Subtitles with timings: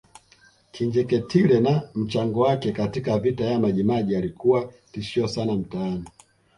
[0.71, 6.03] Kinjeketile na mchango wake katika Vita ya Majimaji Alikuwa tishio sana mtaani